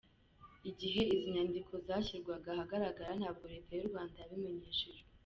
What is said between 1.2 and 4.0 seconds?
nyandiko zashyirwaga ahagaragara ntabwo Leta y’u